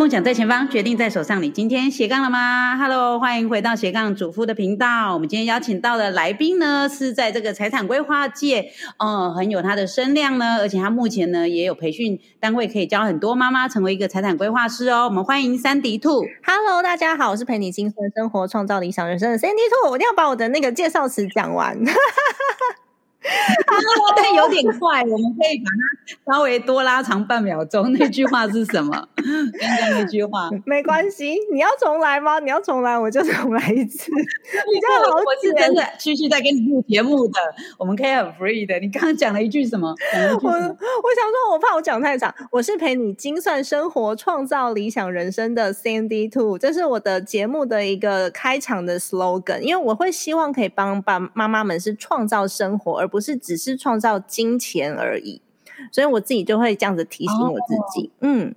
[0.00, 1.42] 梦想在前方，决定在手上。
[1.42, 5.12] 你今天斜杠了吗？Hello，欢迎回到斜杠主妇的频道。
[5.12, 15.04] 我们今天邀请到的来宾呢，是在这个财产规划界，嗯，很有他的声量呢，而且他目前呢也有培训单位，可以教很多妈妈成为一个财产规划师哦。
[15.04, 16.24] 我们欢迎三迪兔。
[16.46, 19.90] Hello，大家好，我是陪你精算生活、创造理想人生的三迪兔。
[19.90, 21.76] 我一定要把我的那个介绍词讲完。
[24.16, 27.92] 但有点快，我们可以把它稍微多拉长半秒钟。
[27.92, 28.90] 那句话是什么？
[28.90, 32.38] 刚刚那句话没关系，你要重来吗？
[32.40, 34.10] 你要重来，我就重来一次。
[34.10, 37.40] 比较好，我是真的继续在跟你录节目的，
[37.78, 38.78] 我们可以很 free 的。
[38.80, 39.88] 你刚刚讲了一句什么？
[39.88, 42.34] 我我想说，我怕我讲太长。
[42.50, 49.60] 我是陪你精算生活、创造理想人生的 Sandy Two，这是我的节目的一个开场的 slogan。
[49.60, 55.40] 因为我会希望可以帮爸妈妈们是创造生活，而不是只是创造金钱而已，
[55.90, 58.10] 所以我自己就会这样子提醒我自己。
[58.20, 58.54] 嗯，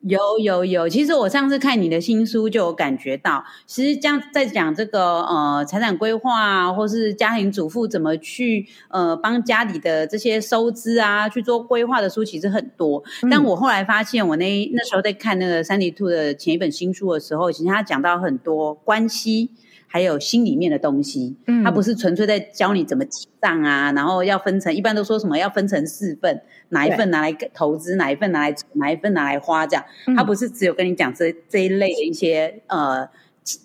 [0.00, 13.02] 有有有，其实我上次看你的新书就有感觉到，其实这样在讲这个呃财产规划啊，或是家庭主妇怎么去呃帮家里的这些收支啊去做规划的书其实很多。
[13.30, 19.50] 但我后来发现，我那那时候在看那个三里兔的前一本新书的时候，其实他讲到很多关系。
[19.92, 26.40] 还有心里面的东西，嗯，他不是纯粹在教你怎么记账啊，然后要分成，一般都说什么要分成四份，
[26.70, 29.84] 哪一份拿来投资，哪一份拿来哪一份拿来花，这样，
[30.16, 33.06] 他不是只有跟你讲这这一类的一些呃。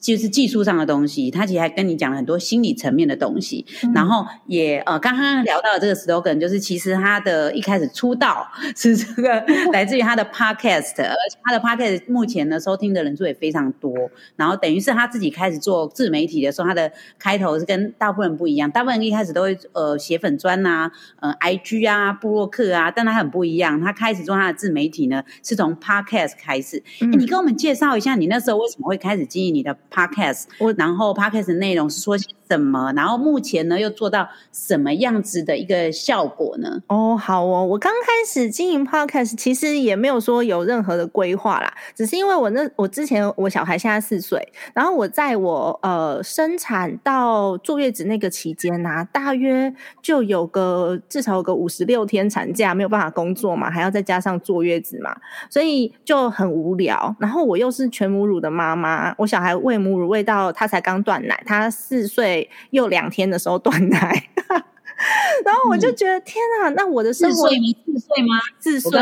[0.01, 13.93] 就是技术上的东西，他其实还跟你讲了很多心理层面的东西，然后也呃，刚刚聊到的这个 slogan，就是其实他的一开始出道是这个 来自于他的 podcast，而且他的 podcast 目前呢收听的人数也非常多，
[14.35, 26.81] 然后等于是他自己开始做自媒体的时候，他的开头是跟大部分人不一样，大部分人一开始都会呃写粉砖呐，呃 IG 啊，布洛克啊，但他很不一样，他开始做他的自媒体呢，是从 podcast 开始，
[27.15, 29.66] 你跟我们介绍一下，你那时候为什么会开始经营你？
[29.67, 32.93] 的 podcast，我然后 podcast 内容是说些什么？
[32.95, 36.81] 然后目前呢又做到什么样子的一个效果呢？
[36.87, 49.71] 哦，好哦，我刚开始经营 podcast，其实也没有说有任何的规划啦，只是因为我那我之前我小孩现在四岁，然后我在我呃生产到坐月子那个期间呐，大约
[50.01, 55.15] 就有个至少有个五十六天产假，没有办法工作嘛，还要再加上坐月子嘛，
[55.49, 57.15] 所以就很无聊。
[57.19, 59.57] 然后我又是全母乳的妈妈，我小孩。
[59.57, 62.36] 喂母乳喂到他才刚断奶，他四岁
[62.71, 64.29] 又两天的时候断奶，
[65.45, 67.55] 然后我就觉得天啊，那我的生活四
[67.99, 68.35] 岁吗？
[68.57, 68.99] 自岁，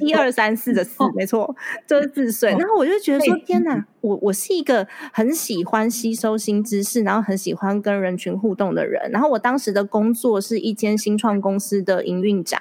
[0.00, 1.54] 一二三四的四，没错，
[1.86, 2.50] 就是自岁。
[2.50, 9.10] 然后我就觉得说天哪，我我是一个很喜欢吸收新知识，然后很喜欢跟人群互动的人。
[9.10, 12.60] 然后我当时的工作是一间新创公司的营运长。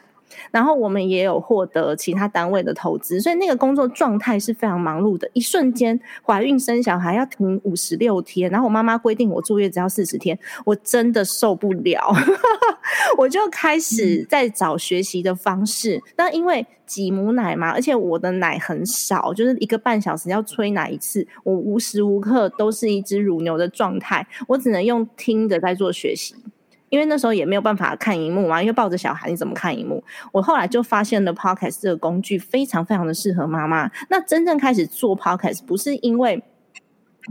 [0.52, 5.30] 然后我们也有获得其他单位的投资，所以那个工作状态是非常忙碌的。
[5.34, 12.14] 一瞬间怀孕生小孩要停五十六天，然后我妈妈规定我住月只要四十天，我真的受不了，
[13.18, 16.02] 我就开始在找学习的方式。
[16.16, 26.36] 那因为挤母奶嘛，而且我的奶很少，就是一个半小时要催奶一次，我无时无刻都是一只乳牛的状态，我只能用听的在做学习。
[26.94, 30.04] 因为那时候也没有办法看荧幕嘛，因为抱着小孩你怎么看荧幕？
[30.32, 33.90] 我后来就发现了 Podcast 这个工具非常非常的适合妈妈。
[34.12, 36.44] 那真正开始做 Podcast 不是因为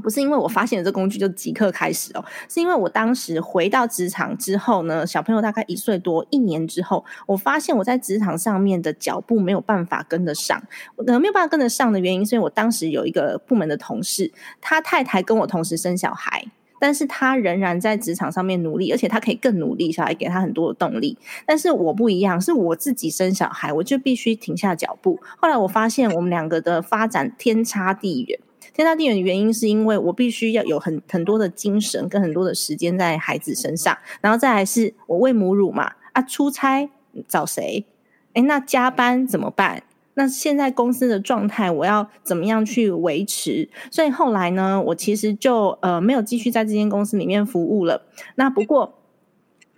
[0.02, 10.60] 不是因为我发现了这工具就即刻开始哦，是因为我当时回到职场之后呢，小朋友大概一岁多一年之后，我发现我在职场上面的脚步没有办法跟得上。
[10.96, 16.44] 可能没有办法跟得上的原因，是因为我当时有一个部门的同事，他太太跟我同时生小孩。
[16.82, 21.16] 但是他仍然在职场上面努力，而且他可以更努力，小孩给他很多的动力。
[21.46, 25.20] 但是我不一样，是我自己生小孩，我就必须停下脚步。
[25.38, 28.36] 后来我发现我们两个的发展天差地远，
[28.74, 36.90] 天差地远的原因是因为我必须要有很很多的精神跟很多的时间在孩子身上，然后再来是我喂母乳嘛，啊，出差
[37.28, 37.86] 找谁？
[38.32, 39.84] 哎，那加班怎么办？
[40.14, 43.68] 那现在公司的状态，我要怎么样去维持？
[43.90, 48.02] 所以后来呢，我其实就呃没有继续在这间公司里面服务了。
[48.34, 48.98] 那不过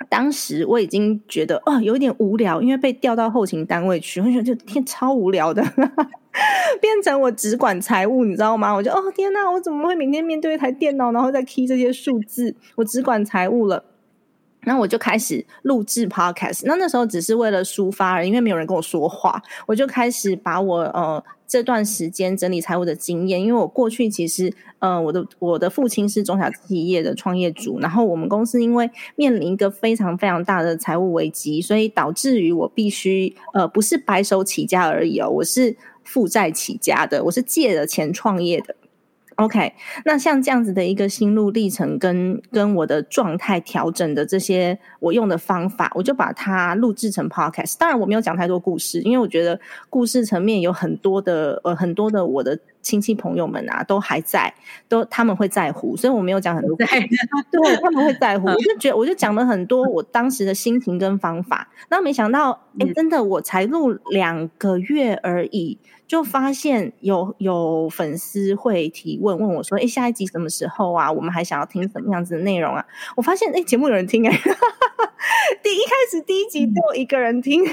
[0.08, 5.62] 当时我已经觉得哦有点无聊，因为被调到后勤单位去，我觉得天超无聊的，
[6.80, 8.74] 变成我只管财务，你知道吗？
[8.74, 12.54] 我就哦天哪，我怎么会每天面对一台电脑，然后再 key 这些数字？
[12.74, 13.84] 我只管财务了。
[14.66, 38.74] 那我就开始录制 podcast，那那时候只是为了抒发而已，因为没有人跟我说话，我就开始把我呃这段时间整理财务的经验，因为我过去其实呃我的我的父亲是中小企业的创业主，然后我们公司因为面临一个非常非常大的财务危机，所以导致于我必须呃不是白手起家而已哦，我是负债起家的，我是借了钱创业的。
[39.36, 39.72] OK，
[40.04, 47.76] 那像这样子的一个心路历程，跟跟我的状态调整的这些我用的方法，我就把它录制成 Podcast。
[47.78, 49.58] 当然，我没有讲太多故事，因为我觉得
[49.90, 54.54] 故事层面有很多的呃很多的我的亲戚朋友们啊都还在，
[54.88, 56.76] 都他们会在乎，所以我没有讲很多。
[56.76, 56.86] 对，
[57.82, 58.46] 他们会在乎。
[58.46, 61.68] 我就觉得我就讲了很多我当时的心情跟方法。
[61.88, 65.80] 那没想到，哎，真的我才录两个月而已。
[66.06, 71.10] 就发现有有粉丝会提问问我说：“哎，下一集什么时候啊？
[71.10, 72.84] 我们还想要听什么样子的内容啊？”
[73.16, 74.30] 我发现哎，节目有人听哎，
[75.62, 77.64] 第一开始第一集只有一个人听，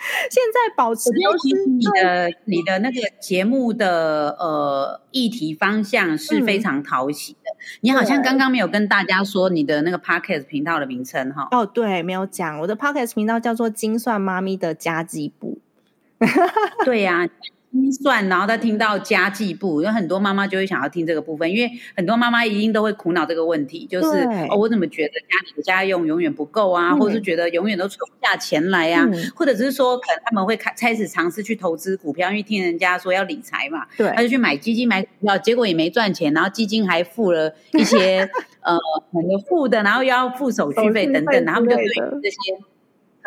[0.30, 7.50] 现在保持都是你的你的那个节目的呃议题方向是非常讨喜的。
[7.82, 11.48] 你好像刚刚没有跟大家说你的那个 podcast 频道的名称哈？
[11.50, 15.58] 哦，对，没有讲我的 podcast 频道叫做“精算妈咪的家计部”。
[16.84, 17.28] 对呀。
[17.72, 24.18] 精算，然后再听到家计部，有很多妈妈就会想要听这个部分，因为很多妈妈一定都会苦恼这个问题，就是
[24.50, 38.28] 哦，我怎么觉得家里的家用永远不够啊，或者是觉得永远都存不下钱来呀，或者只是说可能他们会开开始尝试去投资股票，因为听人家说要理财嘛，对，他就去买基金买股票，结果也没赚钱，然后基金还付了一些
[38.62, 38.76] 呃
[39.12, 41.86] 很多付的，然后又要付手续费等等，然后就对
[42.22, 42.36] 这些。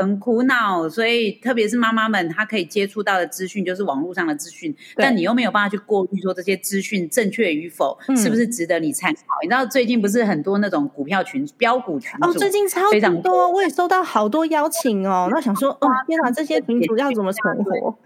[0.04, 9.22] 很苦恼，所以特别是妈妈们，她可以接触到的资讯就是网络上的资讯，但你又没有办法去过滤说这些资讯正确与否，是不是值得你参考？
[9.42, 15.30] 你知道最近不是很多那种股票群、标股群哦，最近超非常多，我也收到好多邀请哦。
[15.32, 17.98] 那想说，哦天哪，这些群主要怎么存活？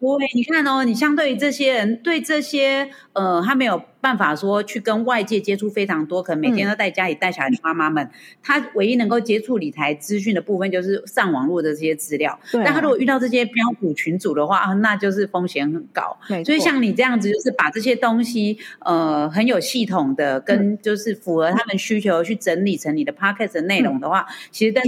[0.00, 8.08] 对，你看哦，你相对于这些人，对这些呃，他没有办法说去跟外界接触非常多，可能每天都在家里带小孩的妈妈们，
[8.40, 12.38] 他唯一能够接触理财资讯的部分就是上网络的这些资料。
[12.52, 16.16] 但他如果遇到这些标股群组的话，那就是风险很高。
[16.44, 24.80] 所以像你这样子，就是把这些东西呃很有系统的，跟就是符合他们需求去整理成你的 podcast 的内容的话，其实在。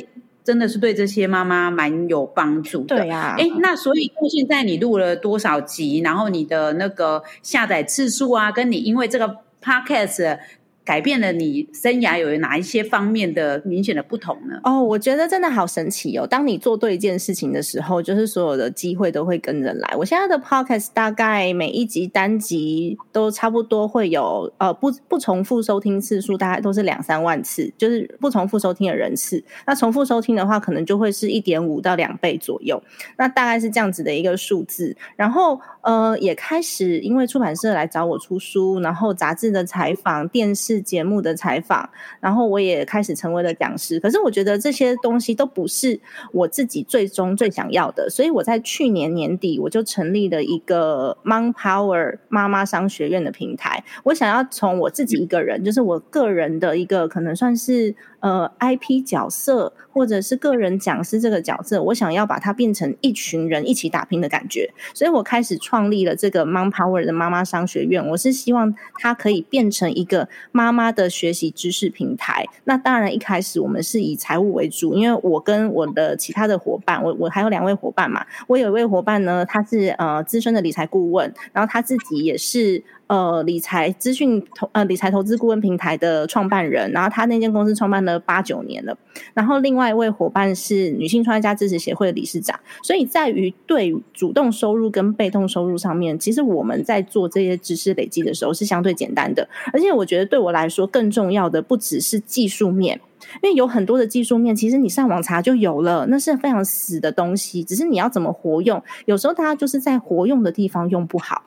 [0.45, 2.97] 真的是对这些妈妈蛮有帮助的。
[2.97, 6.01] 对呀，哎，那所以到现在你录了多少集？
[6.01, 10.39] 然后你的那个下载次数啊，跟你因为这个 podcast。
[10.85, 14.59] 改变了你生涯有哪一些方面的明显的不同呢？
[14.65, 16.27] 哦，我觉得真的好神奇哦！
[16.27, 19.95] 当你做对一件事情的时候，就是所有的机会都会跟着来。
[19.97, 29.45] 我现在的 podcast 大概每一集单集都差不多会有呃不不重复收听次数，大概都是两三万次，就是不重复收听的人次。
[29.67, 32.83] 那重复收听的话，可能就会是一点五到两倍左右。
[33.19, 34.97] 那大概是这样子的一个数字。
[35.15, 40.70] 然后呃，也开始因为出版社来找我出书，然后杂志的采访、电视。
[40.75, 41.89] 是节目的采访，
[42.21, 43.99] 然后我也开始成为了讲师。
[43.99, 45.99] 可是我觉得这些东西都不是
[46.33, 53.83] 我自己最终最想要的，所以我在去年年底我就成立了一个 Mom Power 妈妈商学院的平台。
[54.05, 57.95] 我想要从我自己一个人，就是我个人的一个可能算是。
[58.21, 68.07] 呃，IP 角色或者是个人讲师这个角色，我想要把它变成一群人一起打拼的感觉，所以我开始创立了这个 Mom Power 的妈妈商学院。
[68.09, 72.47] 我是希望它可以变成一个妈妈的学习知识平台。
[72.65, 82.83] 那当然，一开始我们是以财务为主，因为我跟我的其他的伙伴，我我还有两位伙伴嘛，我有一位伙伴呢，他是呃资深的理财顾问，然后他自己也是。
[83.11, 88.97] 呃，理财资讯投呃理财投资顾问平台的创办人，然后他那间公司创办了八九年了。
[89.35, 92.57] 然后另外一位伙伴是女性创业家支持协会的理事长。
[92.85, 99.49] 所以在于对主动收入跟被动收入上面，其实我们在做这些知识累积的时候是相对简单的。
[99.73, 103.01] 而且我觉得对我来说更重要的不只是技术面，
[103.43, 107.65] 因为有很多的技术面，其实你上网查就有了，那是非常死的东西。
[107.65, 111.43] 只是你要怎么活用，有时候大家就是在活用的地方用不好。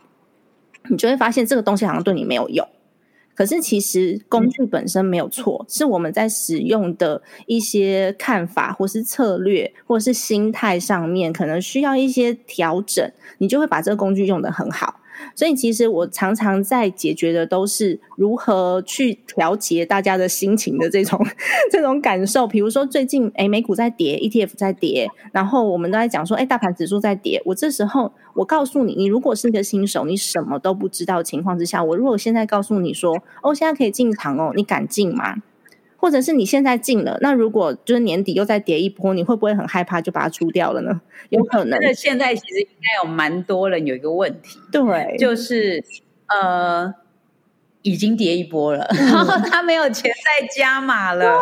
[0.90, 2.68] 你就会发现这个东西好像对你没有用，
[3.36, 15.00] 可是其实工具本身没有错，是我们在使用的一些看法，或是策略，或是心态上面，可能需要一些调整，你就会把这个工具用的很好。
[15.36, 21.20] 所以，其实我常常在解决的都是如何去调节大家的心情的这种
[21.72, 22.46] 这种感受。
[22.48, 27.41] 比如说，最近哎，美股在跌，ETF 在跌，然后我们都在讲说，哎，大盘指数在跌。
[27.46, 35.36] 我这时候，我告诉你，你如果是一个新手，你什么都不知道情况之下，我如果现在告诉你说，哦，现在可以进场哦，你敢进吗？
[36.04, 41.00] 或者是你现在进了，那如果就是年底又再跌一波，你会不会很害怕就把它出掉了呢？
[41.32, 41.80] 有可能。
[41.82, 45.82] 那现在其实应该有蛮多人有一个问题，对，就是
[46.28, 46.94] 呃，
[47.84, 51.40] 已经跌一波了， 然后他没有钱再加码了，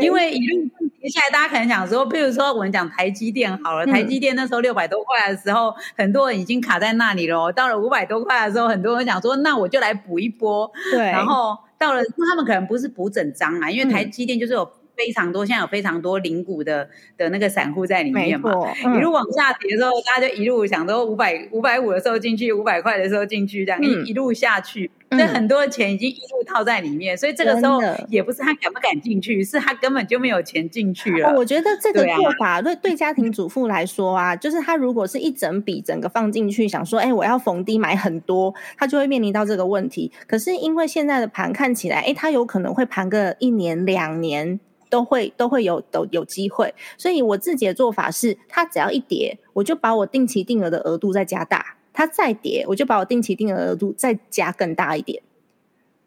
[0.00, 0.68] 因为一路
[1.00, 7.52] 跌下来大家可能想说，譬如说我们讲台积电好了，台积电那时候六百多块的时候，很多人已经卡在那里了。
[7.52, 10.68] 到了五百多块的时候，很多人想说，那我就来补一波。
[10.90, 14.79] 对，然后到了，他们可能不是补整张啊，因为台积电就是有。
[15.00, 18.52] 非常多，现在有非常多零股的的那个散户在里面嘛，
[18.94, 27.80] 一路往下跌的时候，大家就一路想说五百五百五的时候进去，五百块的时候进去，这样一一路下去，所以很多的钱已经一路套在里面，所以这个时候
[28.10, 31.34] 也不是他敢不敢进去，是他根本就没有钱进去了。
[31.34, 40.12] 我觉得这个做法对对家庭主妇来说啊，就是他如果是一整笔整个放进去，想说哎我要逢低买很多，他就会面临到这个问题。
[40.26, 44.60] 可是因为现在的盘看起来，哎，他有可能会盘个一年两年。
[44.90, 51.58] 都会都会有都有机会，所以我自己的做法是，它只要一跌，我就把我定期定额的额度再加大；
[51.92, 55.22] 它再跌，我就把我定期定额额度再加更大一点。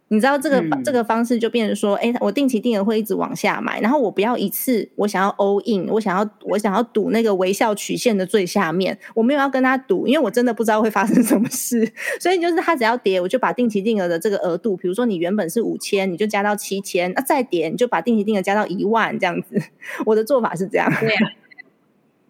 [0.10, 11.92] 你知道这个这个方式就变成说，哎，我定期定额会一直往下买，然后我不要一次，我想要 all in，我想要我想要赌那个微笑曲线的最下面，我没有要跟他赌，因为我真的不知道会发生什么事，
[12.22, 19.60] 所以就是他只要跌，我就把定期定额的这个额度，比如说你原本是五千，你就加到七千，那再跌你就把定期定额加到一万这样子。
[20.06, 20.92] 我的做法是这样。
[21.00, 21.32] 对啊，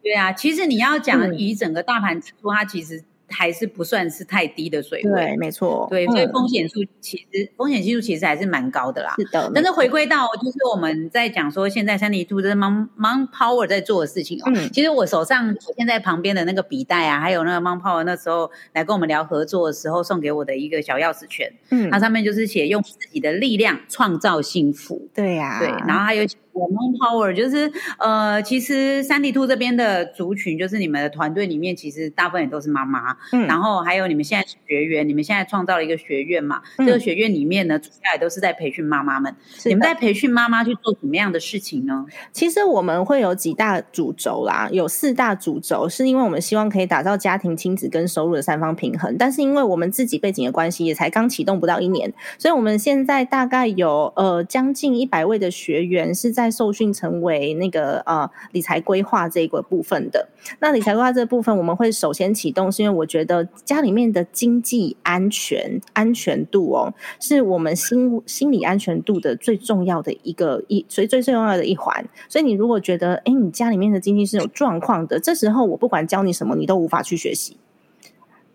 [0.02, 3.04] 对啊，其实你要讲以整个大盘指数，它其实。
[3.34, 9.16] 还是不算是太低的水位，对，没错，对，所以风险数其实风险系数其实还是蛮高的啦。
[9.18, 26.24] 是的，但是回归到就是我们在讲说现在三 D Two 这 Mon Mon Power 在做的事情哦，其实我手上现在旁边的那个笔袋啊，还有那个 Mon Power 那时候来跟我们聊合作的时候送给我的一个小钥匙圈，嗯，它上面就是写用自己的力量创造幸福，对呀，对，然后还有。
[26.54, 33.18] 我们 Power 就是呃，其实三 D Two 这边的族群，就是你们的团队里面，其实大部分也都是妈妈。
[33.32, 36.62] 嗯，然后还有你们现在学员，你们现在创造了一个学院嘛？
[36.78, 39.36] 这个学院里面呢，主要也都是在培训妈妈们。
[39.66, 42.06] 你们在培训妈妈去做什么样的事情呢？
[42.32, 49.18] 其实我们会有几大主轴啦，有四大主轴，是因为我们希望可以打造家庭、亲子跟收入的三方平衡。
[49.18, 56.43] 但是因为我们自己背景的关系，也才刚启动不到一年，所以我们现在大概有呃将近一百位的学员是在。
[56.44, 60.28] 在受训成为那个呃理财规划这个部分的，
[60.60, 72.06] 那理财规划这部分我们会首先启动，是因为我觉得家里面的经济安全安全度哦，是我们心心理安全度的最重要的一个一所以最最重要的一环。
[72.28, 77.58] 所以你如果觉得哎，你家里面的经济是有状况的，这时候我不管教你什么，你都无法去学习。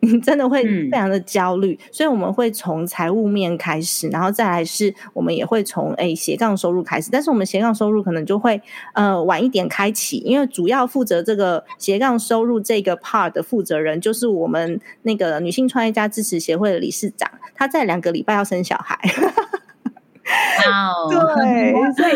[0.01, 8.61] 你真的会非常的焦虑，所以我们会从财务面开始，然后再来是我们也会从诶斜杠收入开始，但是我们斜杠收入可能就会
[8.95, 18.97] 呃晚一点开启，因为主要负责这个斜杠收入这个 part 的负责人就是我们那个女性创业家支持协会的理事长，他在两个礼拜要生小孩，
[21.11, 22.13] 对，所以。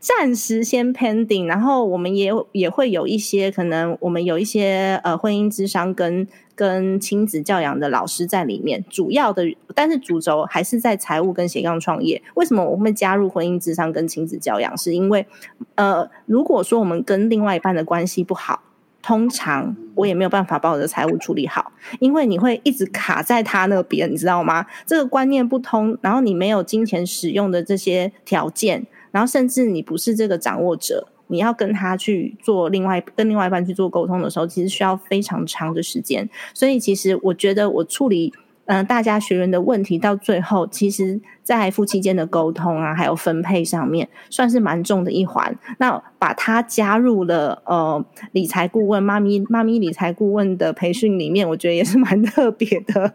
[0.00, 12.22] 暂时先 pending，然后我们也也会有一些可能，我们有一些呃婚姻智商跟跟亲子教养的老师在里面，主要的，但是主轴还是在财务跟斜杠创业。
[12.34, 14.74] 为什么我会加入婚姻智商跟亲子教养？
[14.78, 15.26] 是因为
[15.74, 18.62] 呃，如果说我们跟另外一半的关系不好，
[19.02, 24.64] 通常我也没有办法把我的财务处理好，因为你会一直卡在他那边，你知道吗？
[24.86, 28.86] 这个观念不通，然后你没有金钱使用的这些条件。
[29.10, 36.28] 然后，甚至你不是这个掌握者，你要跟他去做另外跟另外一半去做沟通的时候，其实需要非常长的时间。
[36.54, 38.32] 所以，其实我觉得我处理
[38.66, 45.56] 嗯大家学员的问题，到最后，其实在夫妻间的沟通啊，还有分配上面，算是蛮重的一环。
[45.78, 53.14] 那把他加入了呃理财顾问妈咪妈咪理财顾问的培训里面，我觉得也是蛮特别的。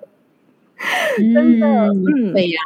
[1.17, 2.59] 真的，嗯，对呀。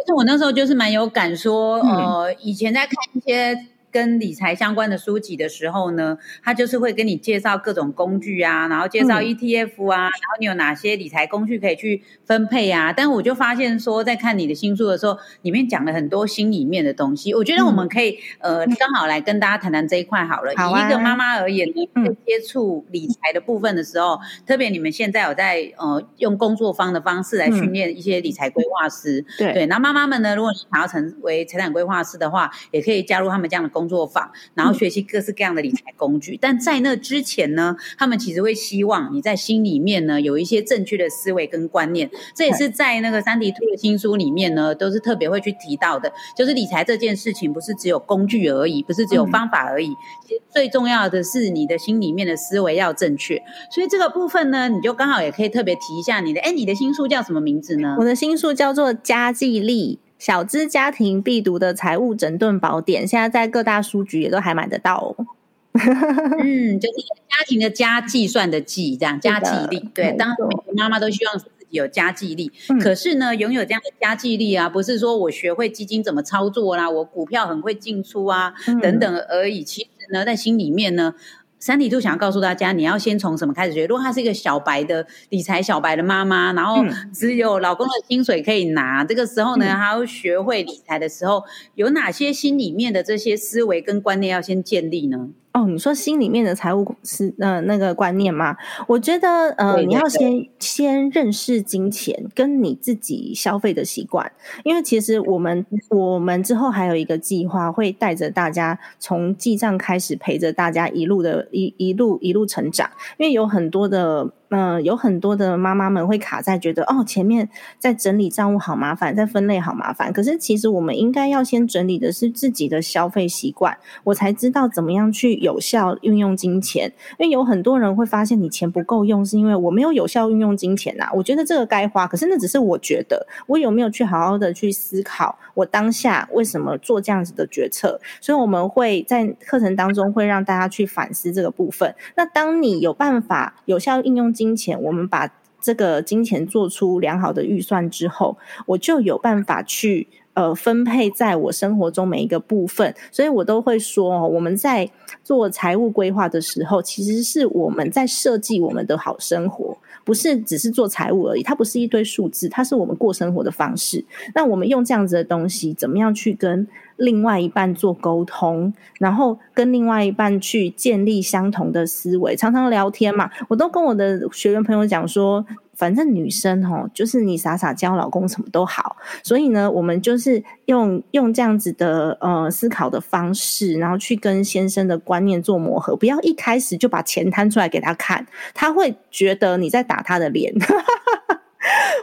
[0.00, 3.58] 其实我那时候就是蛮有感，说呃，以前在看一些。
[3.98, 12.92] 跟理财相关的书籍的时候呢，他就是会跟你介绍各种工具啊，然后介绍 ETF 啊，然后你有哪些理财工具可以去分配啊。
[12.92, 17.34] 但我就发现说，在看你的新书的时候，里面讲了很多心里面的东西。
[17.34, 20.52] 我觉得我们可以呃，刚好来跟大家谈谈这一块好了。
[20.52, 29.66] 以一个妈妈而言呢，接触理财的部分的时候，特别你们现在有在呃用工作方的方式来训练一些理财规划师，对对。
[29.66, 33.68] 那妈妈们呢，如果你想要成为财产规划师的话，也可以加入他们这样的。
[33.78, 36.38] 工作坊，然后学习各式各样的理财工具。
[36.40, 42.10] 但在那之前呢，他们其实会希望你在心里面呢有一些正确的思维跟观念。
[42.34, 46.12] 这也是在那个三迪兔的新书里面呢，都是特别会去提到的。
[46.36, 49.88] 就是理财这件事情，不是只有工具而已，不是只有方法而已。
[50.26, 53.42] 其实最重要的是你的心里面的思维要正确。
[53.70, 56.40] 所以这个部分呢，你就刚好也可以特别提一下你的。
[56.40, 57.96] 哎，你的新书叫什么名字呢？
[57.98, 59.98] 我的新书叫做《家计力》。
[60.18, 65.26] 小资家庭必读的财务整顿宝典，现在在各大书局也都还买得到哦。
[65.72, 66.98] 嗯， 就是
[67.28, 69.88] 家庭的家计算的计，这样家计力。
[69.94, 72.50] 对，当然每个妈妈都希望自己有家计力。
[72.80, 79.62] 可是呢，拥有这样的家计力啊，不是说我学会基金怎么操作啦，我股票很会进出啊，等等而已。
[79.62, 81.14] 其实呢，在心里面呢。
[81.60, 83.86] 三体兔想要告诉大家，你要先从什么开始学？
[83.86, 91.42] 如果她是一个小白的理财小白的妈妈，然后只有老公的薪水可以拿，这个时候呢，她要学会理财的时候，
[91.74, 95.28] 有哪些心里面的这些思维跟观念要先建立呢？
[95.58, 98.56] 哦，你说心里面的财务是呃那个观念吗？
[98.86, 104.30] 我觉得呃，你要先先认识金钱跟你自己消费的习惯，
[104.64, 114.30] 因为其实我们我们之后还有一个计划，会带着大家从记账开始，陪着大家一路的一一路一路成长，因为有很多的。
[114.50, 120.10] 嗯，有很多的妈妈们会卡在觉得哦，前面在整理账务好麻烦，在分类好麻烦。
[120.10, 126.90] 可是其实我们应该要先整理的是自己的消费习惯，我才知道怎么样去有效运用金钱。
[127.18, 131.10] 因为有很多人会发现你钱不够用，是因为我没有有效运用金钱呐。
[131.12, 138.00] 我觉得这个该花，可是那只是我觉得，我有没有去好好的去思考我当下为什么做这样子的决策？
[138.22, 141.94] 所以我们会在课程当中会让大家去反思这个部分。
[142.16, 144.32] 那当你有办法有效应用。
[144.38, 145.28] 金钱，我们把
[145.60, 152.94] 这个金钱做出良好的预算之后，我就有办法去呃分配在我生活中每一个部分。
[153.10, 154.88] 所以我都会说，我们在
[155.24, 159.76] 做财务规划的时候，其实是我们在设计我们的好生活，
[160.08, 161.42] 不是只是做财务而已。
[161.42, 164.02] 它不是一堆数字，它是我们过生活的方式。
[164.34, 166.66] 那我们用这样子的东西，怎么样去跟？
[166.96, 173.30] 另外一半做沟通，然后跟另外一半去建立相同的思维，常常聊天嘛。
[173.48, 175.46] 我都跟我的学员朋友讲说，
[175.78, 178.96] 反正女生哦，就是你傻傻教老公什么都好。
[179.22, 185.94] 所以呢，我们就是用用这样子的呃思考的方式，然后去跟先生的观念做磨合。
[185.94, 190.52] 不要一开始就把钱摊出来给他看，他会觉得你在打他的脸。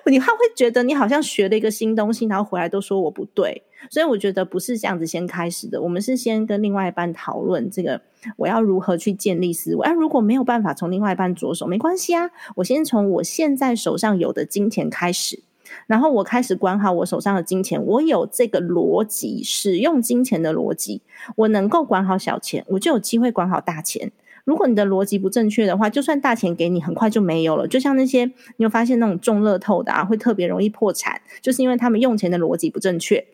[0.08, 5.82] 你他会觉得你好像学了一个新东西，然后回来都说我不对，所以我觉得不是这样子先开始的。
[5.82, 8.00] 我们是先跟另外一半讨论这个，
[8.38, 9.88] 我要如何去建立思维。
[9.88, 15.44] 啊，如果没有办法从另外一半着手，没关系啊，我先从我现在手上有的金钱开始，
[15.88, 17.84] 然后我开始管好我手上的金钱。
[17.84, 21.02] 我有这个逻辑，使用金钱的逻辑，
[21.36, 24.12] 我能够管好小钱，我就有机会管好大钱。
[24.44, 27.68] 如果你的逻辑不正确的话，就算大钱给你，很快就没有了。
[27.68, 33.26] 就像那些你有发现那种中乐透的啊，会特别容易破产，就是因为他们用钱的逻辑不正确。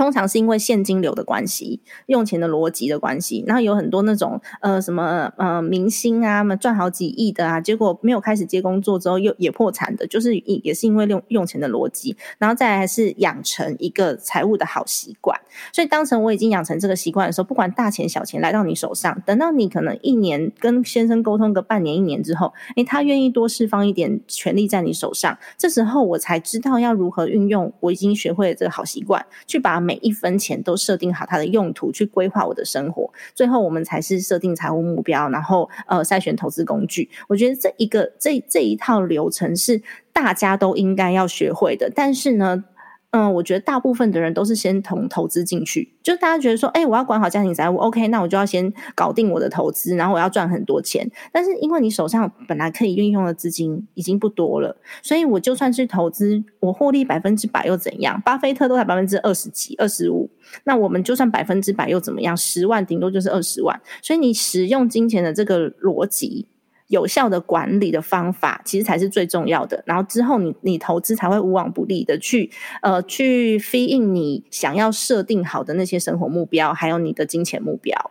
[0.00, 15.38] 通常是因为现金流的关系，用钱的逻辑的关系，然后有很多那种呃什么呃明星啊，么赚好几亿的啊，结果没有开始接工作之后又也破产的，就是也也是因为用用钱的逻辑，然后再来是养成一个财务的好习惯。
[15.70, 33.12] 所以当成我已经养成这个习惯的时候，不管大钱小钱来到你手上，等到你可能一年跟先生沟通个半年一年之后，诶，他愿意多释放一点权利在你手上，这时候我才知道要如何运用我已经学会了这个好习惯，去把每一分钱都设定好它的用途，去规划我的生活。
[33.34, 37.10] 最后，我们才是设定财务目标，然后呃筛选投资工具。
[37.26, 41.90] 我觉得这一个这这一套流程是大家都应该要学会的。
[41.92, 42.64] 但是呢。
[43.12, 51.10] 嗯，我觉得大部分的人都是先从投资进去，就大家觉得说，哎，我要管好家庭财务，OK，那我就要先搞定我的投资，然后我要赚很多钱。
[51.32, 58.20] 但是因为你手上本来可以运用的资金已经不多了，所以我就算是投资，我获利百分之百又怎样？
[58.24, 60.30] 巴菲特都才百分之二十几、二十五，
[60.62, 62.36] 那我们就算百分之百又怎么样？
[62.36, 66.46] 十万顶多就是二十万，所以你使用金钱的这个逻辑。
[66.90, 69.82] 有效的管理的方法，其实才是最重要的。
[69.86, 72.50] 然后之后，你你投资才会无往不利的去
[72.82, 78.10] 呃去 f e e in 你想要设定好的那些生活目标，还有你的金钱目标。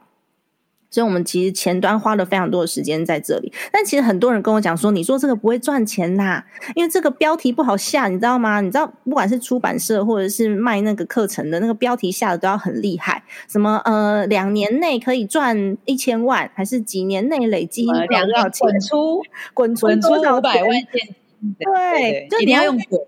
[0.91, 3.53] 所以，我们其实前端花了非常多的时间在这里。
[3.71, 6.43] 但其实很多人跟我讲说：“你说这个不会赚钱呐，
[6.75, 8.59] 因为这个标题不好下，你知道吗？
[8.61, 13.23] 你知道，不管是出版社或者是卖那个课程的那个标题下的都要很厉害。
[13.47, 18.67] 什么呃，两年内可以赚一千万，还是几年内累积两少钱？
[18.67, 19.21] 滚出
[19.53, 21.55] 滚出滚出五百万现金？
[21.59, 22.98] 对，就你要用滚。”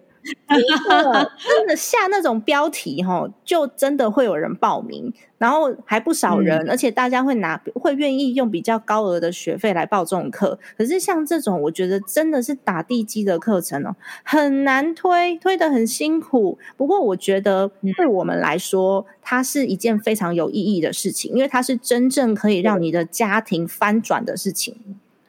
[0.48, 10.60] 真的下那种标题哈，就真的会有人报名，然后还不少人，而且大家会拿会愿意用比较高额的学费来报这种课。
[10.78, 16.58] 可是像这种，我觉得真的是打地基的课程哦，很难推，推的很辛苦。
[16.78, 24.76] 不过我觉得对我们来说，它是一件非常有意义的事情，因为它是真正可以让你的家庭翻转的事情。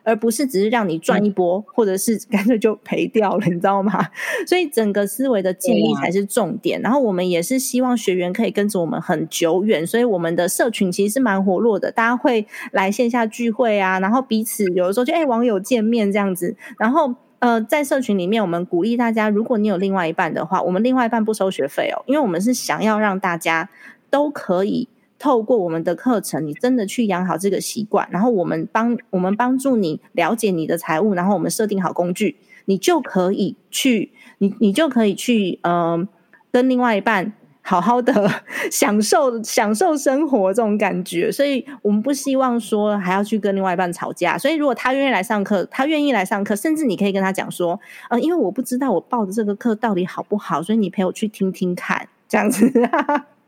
[0.04, 3.92] 而不是只是让你赚一波，或者是 干脆就赔掉了，你知道吗？
[4.46, 6.80] 所以整个思维的建立才是重点。
[6.80, 16.56] 然后我们也是希望学员可以跟着我们很久远，所以我们的社群其实是蛮活络的，大家会来线下聚会啊，然后彼此有的时候就哎网友见面这样子。
[16.78, 23.68] 然后呃，在社群里面，我们鼓励大家，如果你有另外一半的话，我们另外一半不收学费哦，因为我们是想要让大家
[24.10, 24.88] 都可以。
[25.22, 36.08] 透过我们的课程，你真的去养好这个习惯，然后我们帮我们帮助你了解你的财务，然后我们设定好工具，你就可以去，你你就可以去，嗯，
[36.50, 37.32] 跟另外一半
[37.62, 38.12] 好好的
[38.68, 41.30] 享受享受生活这种感觉。
[41.30, 44.36] 所以我们不希望说还要去跟另外一半吵架。
[44.36, 47.78] 所以如果他愿意来上课，他愿意来上课，甚至你可以跟他讲说，
[48.10, 52.68] 呃，因为我不知道我报的这个课到底好不好，所以你陪我去听听看，这样子。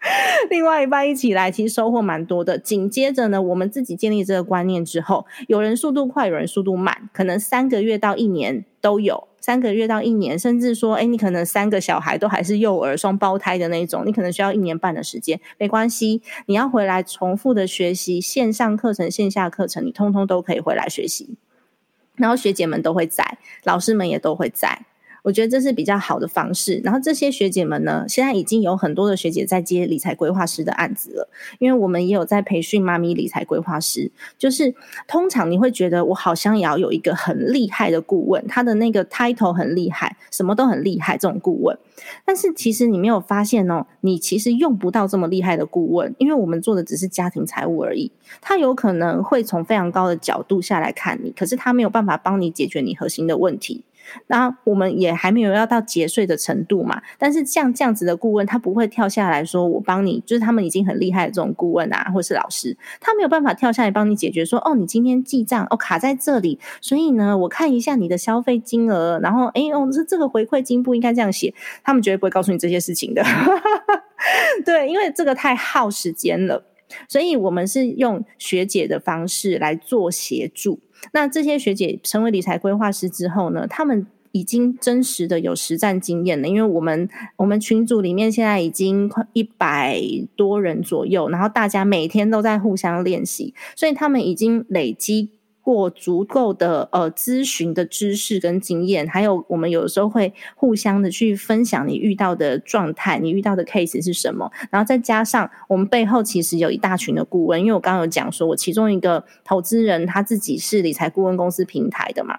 [0.50, 2.58] 另外一半一起来，其实收获蛮多的。
[2.58, 9.28] 紧接着呢，我们自己建立这个观念之后，有人速度快，有人速度慢，可能三个月到一年都有。
[9.40, 21.36] 三个月到一年，甚至说，哎，你可能三个小孩都还是幼儿、双胞胎的那种，你可能需要一年半的时间，没关系，你要回来重复的学习线上课程、线下课程，你通通都可以回来学习。
[22.16, 24.86] 然后学姐们都会在，老师们也都会在。
[25.24, 26.82] 我觉得这是比较好的方式。
[26.84, 31.28] 然后这些学姐们呢，现在已经有很多的学姐在接理财规划师的案子了。
[31.58, 34.12] 因为我们也有在培训妈咪理财规划师。
[34.38, 34.74] 就是
[35.08, 41.78] 通常你会觉得我好像也要有一个很厉害的顾问，他的那个 title 很厉害，什么都很厉害这种顾问。
[42.26, 48.12] 但是其实你没有发现哦，你其实用不到这么厉害的顾问，因为我们做的只是家庭财务而已。
[48.42, 53.84] 他有可能会从非常高的角度下来看你，可是他没有办法帮你解决你核心的问题。
[54.26, 73.24] 那我们也还没有要到节税的程度嘛，但是像这样子的顾问，他不会跳下来说我帮你，就是他们已经很厉害的这种顾问啊，或是老师，他没有办法跳下来帮你解决说，哦，你今天记账哦卡在这里，所以呢，我看一下你的消费金额，然后哎哦，是这个回馈金不应该这样写，他们绝对不会告诉你这些事情的，
[74.64, 76.64] 对，因为这个太耗时间了，
[77.08, 80.80] 所以我们是用学姐的方式来做协助。
[81.12, 86.48] 那这些学姐成为理财规划师之后呢，他们已经真实的有实战经验了。
[86.48, 90.00] 因为我们我们群组里面现在已经快一百
[90.34, 95.30] 多人左右，然后大家每天都在互相练习，所以他们已经累积。
[95.64, 112.38] 过足够的呃咨询的知识跟经验，还有我们有的时候会互相的去分享你遇到的状态，你遇到的 case 是什么，然后再加上我们背后其实有一大群的顾问，因为我刚刚有讲说我其中一个投资人他自己是理财顾问公司平台的嘛。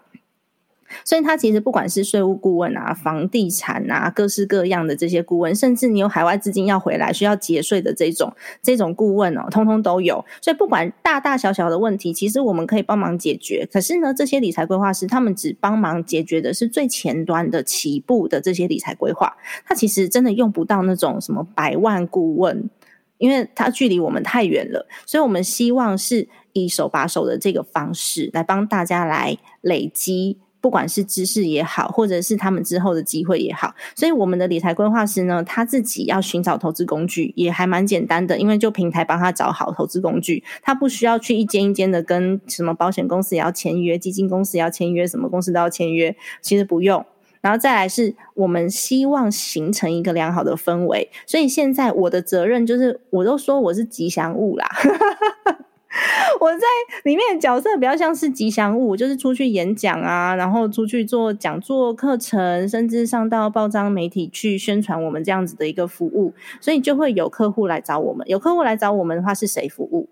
[1.03, 10.23] 所以，他其实不管是税务顾问啊、房地产啊、各式各样的这些顾问，甚至你有海外资金要回来需要节税的这种这种顾问哦，通通都有。
[10.41, 13.67] 所以，不管大大小小的问题，其实我们可以帮忙解决。
[13.71, 22.69] 可是呢，这些理财规划师他们只帮忙解决的是最前端的起步的这些理财规划，他其实真的用不到那种什么百万顾问，
[23.17, 24.87] 因为他距离我们太远了。
[25.05, 30.37] 所以我们希望是以手把手的这个方式来帮大家来累积。
[30.65, 47.05] 不管是知识也好，或者是他们之后的机会也好，所以我们的理财规划师呢，他自己要寻找投资工具也还蛮简单的，因为就平台帮他找好投资工具，他不需要去一间一间的跟什么保险公司也要签约，基金公司也要签约，什么公司都要签约，其实不用。
[47.41, 54.67] 然后再来是我们希望形成一个良好的氛围，所以现在我的责任就是，我都说我是吉祥物啦。
[56.41, 56.65] 我在
[57.03, 68.27] 里面角色比较像是吉祥物，就是出去演讲啊，然后出去做讲座课程，甚至上到报章媒体去宣传我们这样子的一个服务，所以就会有客户来找我们。
[68.27, 70.09] 有客户来找我们的话，是谁服务？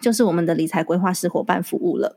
[0.00, 2.16] 就是我们的理财规划师伙伴服务了。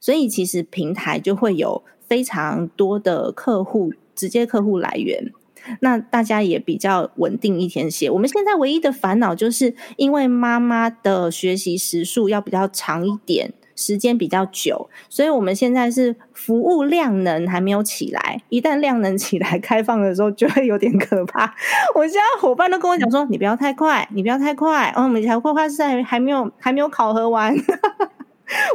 [0.00, 5.32] 所以其实平台就会有非常多的客户，直接客户来源。
[5.80, 8.10] 那大家也比较稳定一天些。
[8.10, 18.42] 我们现在唯一的烦恼就是，因为妈妈的学习时数要比较长一点，时间比较久，所以我们现在是服务量能还没有起来。
[18.48, 21.54] 一旦量能起来，开放的时候就会有点可怕。
[21.94, 27.54] 我现在伙伴都跟我讲说：“你不要太快，你不要太快。”哦，我们才规划是在还没有还没有考核完。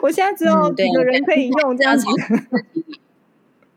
[0.01, 2.05] 我现在只有几个人可以用这样子。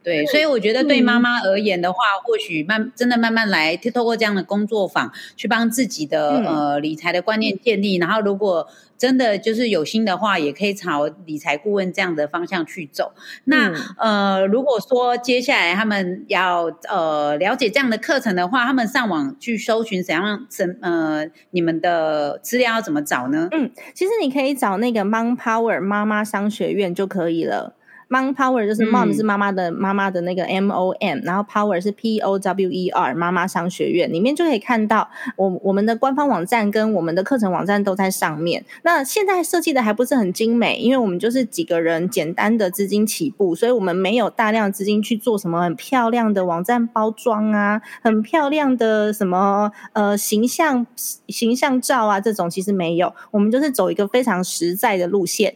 [0.07, 13.15] 对，所以我觉得对妈妈而言的话，或许慢真的慢慢来，透过这样的工作坊去帮自己的呃理财的观念建立，然后如果真的就是有心的话，也可以朝理财顾问这样的方向去走。
[13.47, 23.49] 那呃，如果说接下来他们要呃了解这样的课程的话，他们上网去搜寻怎样怎呃你们的资料要怎么找呢？
[23.51, 27.75] 嗯，其实你可以找那个 Mom Power 妈妈商学院就可以了。
[28.09, 38.65] Mom Power 就是 Mom 是妈妈的妈妈的那个 M O M，然后 Power 是 P O W E R 妈妈商学院里面就可以看到我我们的官方网站跟我们的课程网站都在上面。
[38.83, 50.87] 那现在设计的还不是很精美，因为我们就是几个人简单的资金起步，所以我们没有大量资金去做什么很漂亮的网站包装啊，很漂亮的什么呃形象
[51.27, 55.53] 形象照啊这种其实没有，我们就是走一个非常实在的路线，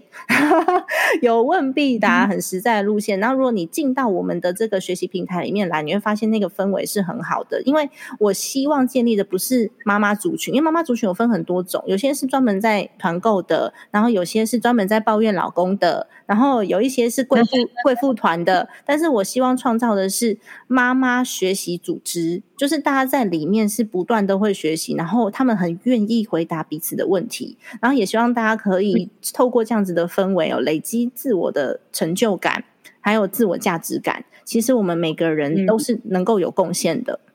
[1.23, 2.40] 有问必答很。
[2.41, 7.61] 实在的路线，然后如果你进到我们的这个学习平台里面来，你会发现那个氛围是很好的。
[7.63, 17.51] 因为我希望建立的不是妈妈族群，因为妈妈族群有分很多种，有些是专门在团购的，然后有些是专门在抱怨老公的，然后有一些是贵妇
[17.85, 18.69] 贵妇团的。
[18.85, 32.37] 但是我希望创造的是妈妈学习组织，就是大家在里面是不断都会学习，然后他们很愿意回答彼此的问题，然后也希望大家可以透过这样子的氛围哦，累积自我的成就。
[32.37, 32.63] 感
[33.01, 37.19] 还有自我价值感，其实我们每个人都是能够有贡献的。
[37.25, 37.30] 嗯，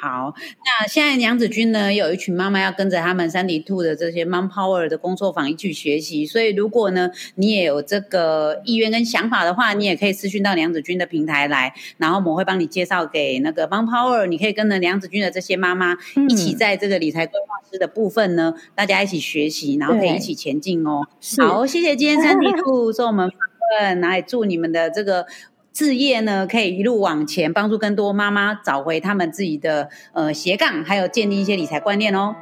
[0.00, 0.34] 好。
[0.64, 6.24] 那现在娘子军呢，有一群妈妈要跟着他们三 D Two 的这些 Mom Power 的工作坊一起学习。
[6.24, 14.26] 所以，如果呢你也有这个意愿跟想法的话，你也可以私讯到娘子军的平台来，然后我们会帮你介绍给那个 Mom Power。
[14.26, 15.96] 你可以跟着娘子军的这些妈妈
[16.28, 21.06] 一起在这个理财规划师的部分呢，大家一起学习，然后可以一起前进哦。
[21.38, 23.38] 好，谢谢今天三 D Two 做我们访
[23.80, 25.26] 问，然后也祝你们的这个。
[25.74, 32.36] 置业呢，可以一路往前，帮助更多妈妈找回他们自己的呃斜杠，还有建立一些理财观念哦。